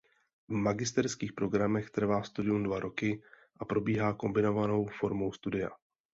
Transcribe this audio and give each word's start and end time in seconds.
V 0.47 0.53
magisterských 0.53 1.33
programech 1.33 1.89
trvá 1.89 2.23
studium 2.23 2.63
dva 2.63 2.79
roky 2.79 3.23
a 3.59 3.65
probíhá 3.65 4.13
kombinovanou 4.13 4.85
formou 4.87 5.31
studia. 5.31 5.69